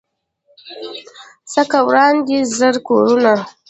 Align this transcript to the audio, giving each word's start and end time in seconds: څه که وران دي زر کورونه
څه 1.51 1.61
که 1.71 1.79
وران 1.87 2.15
دي 2.27 2.37
زر 2.57 2.75
کورونه 2.87 3.33